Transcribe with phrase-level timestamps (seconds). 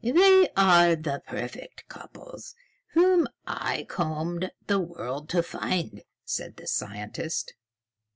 [0.03, 2.55] "They are the perfect couples
[2.93, 7.53] whom I combed the world to find," said the scientist.